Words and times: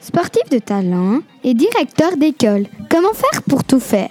Sportif 0.00 0.48
de 0.48 0.60
talent 0.60 1.22
et 1.42 1.54
directeur 1.54 2.16
d'école, 2.16 2.66
comment 2.88 3.12
faire 3.12 3.42
pour 3.42 3.64
tout 3.64 3.80
faire? 3.80 4.10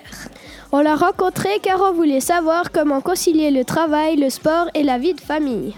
On 0.74 0.82
l'a 0.82 0.98
rencontré 0.98 1.48
car 1.64 1.80
on 1.82 1.94
voulait 1.94 2.20
savoir 2.20 2.74
comment 2.74 3.00
concilier 3.00 3.52
le 3.52 3.64
travail, 3.64 4.18
le 4.18 4.30
sport 4.30 4.68
et 4.74 4.84
la 4.84 4.98
vie 4.98 5.14
de 5.14 5.22
famille. 5.22 5.76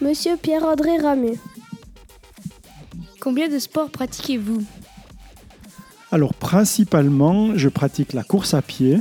Monsieur 0.00 0.36
Pierre-André 0.36 0.98
Ramu. 0.98 1.34
Combien 3.20 3.48
de 3.48 3.58
sports 3.58 3.90
pratiquez-vous? 3.90 4.62
Alors 6.12 6.34
principalement, 6.34 7.56
je 7.56 7.68
pratique 7.68 8.12
la 8.12 8.22
course 8.22 8.54
à 8.54 8.62
pied 8.62 8.98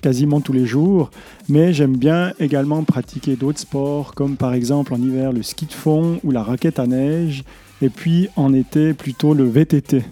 quasiment 0.00 0.40
tous 0.40 0.52
les 0.52 0.66
jours, 0.66 1.10
mais 1.48 1.72
j'aime 1.72 1.96
bien 1.96 2.32
également 2.38 2.84
pratiquer 2.84 3.36
d'autres 3.36 3.58
sports 3.58 4.14
comme 4.14 4.36
par 4.36 4.54
exemple 4.54 4.94
en 4.94 5.02
hiver 5.02 5.32
le 5.32 5.42
ski 5.42 5.66
de 5.66 5.72
fond 5.72 6.20
ou 6.22 6.30
la 6.30 6.42
raquette 6.42 6.78
à 6.78 6.86
neige, 6.86 7.42
et 7.82 7.88
puis 7.88 8.28
en 8.36 8.52
été 8.52 8.94
plutôt 8.94 9.34
le 9.34 9.44
VTT. 9.44 10.04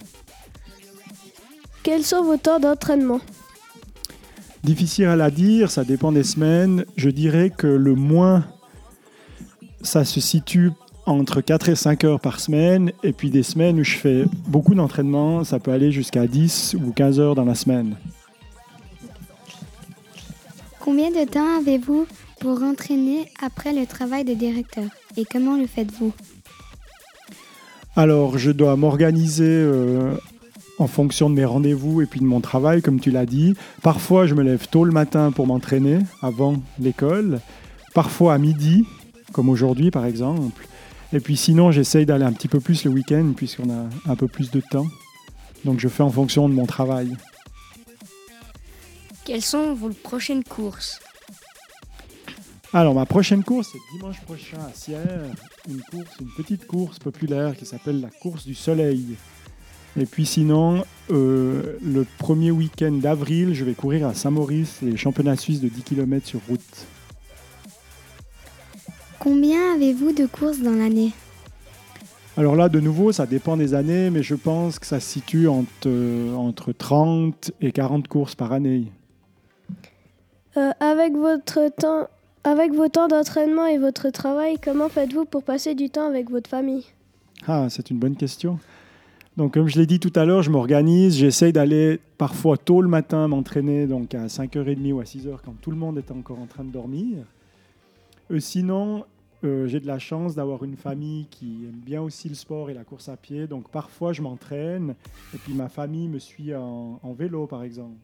Quels 1.83 2.03
sont 2.03 2.25
vos 2.25 2.37
temps 2.37 2.59
d'entraînement? 2.59 3.21
Difficile 4.65 5.05
à 5.05 5.17
la 5.17 5.31
dire, 5.31 5.71
ça 5.71 5.85
dépend 5.85 6.11
des 6.11 6.25
semaines. 6.25 6.85
Je 6.97 7.09
dirais 7.09 7.53
que 7.57 7.69
le 7.69 7.95
moins, 7.95 8.45
ça 9.83 10.05
se 10.05 10.21
situe 10.21 10.73
entre 11.07 11.41
4 11.41 11.69
et 11.69 11.77
5 11.77 12.05
heures 12.05 12.21
par 12.21 12.41
semaine. 12.41 12.93
Et 13.03 13.13
puis 13.13 13.31
des 13.31 13.43
semaines 13.43 13.81
où 13.81 13.85
je 13.85 13.97
fais 13.97 14.25
beaucoup 14.49 14.75
d'entraînement, 14.75 15.45
ça 15.45 15.59
peut 15.59 15.71
aller 15.71 15.93
jusqu'à 15.93 16.27
10 16.27 16.77
ou 16.85 16.93
15 16.93 17.21
heures 17.21 17.35
dans 17.35 17.45
la 17.45 17.55
semaine. 17.55 17.97
Combien 20.81 21.11
de 21.11 21.29
temps 21.29 21.59
avez-vous 21.59 22.07
pour 22.41 22.63
entraîner 22.63 23.29
après 23.43 23.73
le 23.73 23.87
travail 23.87 24.25
de 24.25 24.35
directeur? 24.35 24.85
Et 25.17 25.25
comment 25.25 25.57
le 25.57 25.67
faites-vous? 25.67 26.13
Alors, 27.97 28.37
je 28.37 28.51
dois 28.51 28.77
m'organiser 28.77 29.45
euh, 29.49 30.15
en 30.79 30.87
fonction 30.87 31.31
de 31.31 31.35
mes 31.35 31.45
rendez-vous 31.45 32.03
et 32.03 32.07
puis 32.07 32.21
de 32.21 32.27
mon 32.27 32.41
travail, 32.41 32.83
comme 32.83 33.01
tu 33.01 33.11
l'as 33.11 33.27
dit. 33.27 33.55
Parfois, 33.83 34.27
je 34.27 34.35
me 34.35 34.43
lève 34.43 34.69
tôt 34.69 34.85
le 34.85 34.93
matin 34.93 35.33
pour 35.33 35.47
m'entraîner 35.47 36.01
avant 36.21 36.57
l'école. 36.79 37.41
Parfois 37.95 38.35
à 38.35 38.39
midi, 38.39 38.85
comme 39.33 39.49
aujourd'hui 39.49 39.91
par 39.91 40.07
exemple. 40.07 40.67
Et 41.13 41.21
puis 41.21 41.37
sinon, 41.37 41.71
j'essaye 41.71 42.07
d'aller 42.07 42.25
un 42.25 42.33
petit 42.33 42.49
peu 42.49 42.61
plus 42.61 42.85
le 42.85 42.91
week-end 42.91 43.33
puisqu'on 43.37 43.71
a 43.71 44.11
un 44.11 44.17
peu 44.17 44.29
plus 44.29 44.51
de 44.51 44.61
temps. 44.61 44.87
Donc 45.65 45.81
je 45.81 45.89
fais 45.89 46.03
en 46.03 46.11
fonction 46.11 46.49
de 46.49 46.55
mon 46.55 46.67
travail. 46.67 47.17
Quelles 49.25 49.43
sont 49.43 49.75
vos 49.75 49.91
prochaines 49.91 50.45
courses? 50.45 51.01
Alors 52.73 52.95
ma 52.95 53.07
prochaine 53.07 53.43
course, 53.43 53.71
c'est 53.73 53.97
dimanche 53.97 54.21
prochain 54.21 54.59
à 54.59 54.73
Sierre. 54.75 55.23
Une 55.69 55.81
course, 55.81 56.11
une 56.21 56.29
petite 56.37 56.67
course 56.67 56.99
populaire 56.99 57.57
qui 57.57 57.67
s'appelle 57.67 58.01
la 58.01 58.11
course 58.21 58.45
du 58.45 58.55
soleil. 58.55 59.17
Et 59.99 60.05
puis 60.05 60.27
sinon, 60.27 60.85
euh, 61.11 61.79
le 61.83 62.07
premier 62.19 62.51
week-end 62.51 62.93
d'avril, 62.93 63.55
je 63.55 63.65
vais 63.65 63.73
courir 63.73 64.07
à 64.07 64.15
Saint-Maurice 64.15 64.83
les 64.83 64.97
championnats 64.97 65.37
suisses 65.37 65.61
de 65.61 65.69
10 65.69 65.83
km 65.83 66.27
sur 66.27 66.41
route. 66.49 66.87
Combien 69.27 69.75
avez-vous 69.75 70.13
de 70.13 70.25
courses 70.25 70.61
dans 70.61 70.71
l'année 70.71 71.11
Alors 72.37 72.55
là, 72.55 72.69
de 72.69 72.79
nouveau, 72.79 73.11
ça 73.11 73.27
dépend 73.27 73.57
des 73.57 73.75
années, 73.75 74.09
mais 74.09 74.23
je 74.23 74.37
pense 74.37 74.79
que 74.79 74.87
ça 74.87 75.01
se 75.01 75.15
situe 75.15 75.49
entre, 75.49 75.69
euh, 75.87 76.33
entre 76.37 76.71
30 76.71 77.51
et 77.61 77.73
40 77.73 78.07
courses 78.07 78.37
par 78.37 78.53
année. 78.53 78.85
Euh, 80.57 80.71
avec, 80.79 81.17
votre 81.17 81.73
temps, 81.77 82.07
avec 82.45 82.73
vos 82.73 82.87
temps 82.87 83.09
d'entraînement 83.09 83.67
et 83.67 83.79
votre 83.79 84.11
travail, 84.11 84.59
comment 84.63 84.89
faites-vous 84.89 85.25
pour 85.25 85.43
passer 85.43 85.75
du 85.75 85.91
temps 85.91 86.07
avec 86.07 86.31
votre 86.31 86.49
famille? 86.49 86.85
Ah, 87.49 87.67
c'est 87.69 87.91
une 87.91 87.99
bonne 87.99 88.15
question. 88.15 88.61
Donc, 89.37 89.55
comme 89.55 89.67
je 89.67 89.77
l'ai 89.77 89.87
dit 89.87 89.99
tout 89.99 90.13
à 90.15 90.25
l'heure, 90.25 90.45
je 90.45 90.51
m'organise. 90.51 91.17
J'essaye 91.17 91.53
d'aller 91.53 91.99
parfois 92.17 92.57
tôt 92.59 92.81
le 92.81 92.89
matin 92.89 93.27
m'entraîner, 93.27 93.89
donc 93.89 94.15
à 94.15 94.29
5h30 94.29 94.93
ou 94.93 95.01
à 95.01 95.03
6h 95.03 95.39
quand 95.45 95.61
tout 95.61 95.73
le 95.73 95.77
monde 95.77 95.99
est 95.99 96.13
encore 96.13 96.39
en 96.39 96.47
train 96.47 96.63
de 96.63 96.71
dormir. 96.71 97.25
Euh, 98.31 98.39
sinon, 98.39 99.05
euh, 99.45 99.67
j'ai 99.67 99.81
de 99.81 99.87
la 99.87 99.99
chance 99.99 100.35
d'avoir 100.35 100.65
une 100.65 100.77
famille 100.77 101.27
qui 101.31 101.65
aime 101.65 101.81
bien 101.85 102.03
aussi 102.03 102.29
le 102.29 102.35
sport 102.35 102.71
et 102.71 102.75
la 102.75 102.85
course 102.85 103.09
à 103.09 103.17
pied. 103.17 103.47
Donc, 103.47 103.71
parfois, 103.71 104.13
je 104.13 104.23
m'entraîne 104.23 104.95
et 105.35 105.39
puis 105.39 105.53
ma 105.53 105.69
famille 105.69 106.09
me 106.09 106.19
suit 106.19 106.55
en, 106.55 106.99
en 107.03 107.13
vélo, 107.13 107.47
par 107.47 107.63
exemple. 107.63 107.97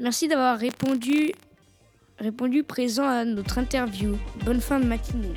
Merci 0.00 0.26
d'avoir 0.26 0.58
répondu, 0.58 1.32
répondu 2.18 2.64
présent 2.64 3.06
à 3.06 3.24
notre 3.24 3.58
interview. 3.58 4.16
Bonne 4.44 4.60
fin 4.60 4.80
de 4.80 4.86
matinée. 4.86 5.34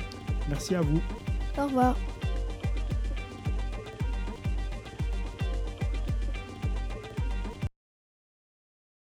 Merci 0.48 0.74
à 0.74 0.80
vous. 0.80 1.00
Au 1.56 1.64
revoir. 1.64 1.96